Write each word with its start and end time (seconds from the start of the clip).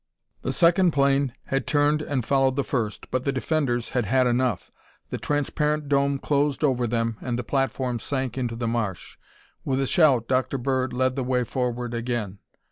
The 0.41 0.51
second 0.51 0.93
plane 0.93 1.31
had 1.45 1.67
turned 1.67 2.01
and 2.01 2.25
followed 2.25 2.55
the 2.55 2.63
first, 2.63 3.11
but 3.11 3.23
the 3.23 3.31
defenders 3.31 3.89
had 3.89 4.05
had 4.05 4.25
enough. 4.25 4.71
The 5.11 5.19
transparent 5.19 5.89
dome 5.89 6.17
closed 6.17 6.63
over 6.63 6.87
them 6.87 7.17
and 7.21 7.37
the 7.37 7.43
platform 7.43 7.99
sank 7.99 8.35
into 8.35 8.55
the 8.55 8.67
marsh. 8.67 9.17
With 9.63 9.79
a 9.79 9.85
shout, 9.85 10.27
Dr. 10.27 10.57
Bird 10.57 10.91
led 10.91 11.15
the 11.15 11.23
way 11.23 11.43
forward 11.43 11.93
again. 11.93 12.39